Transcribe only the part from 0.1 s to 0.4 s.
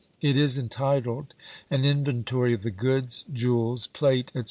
It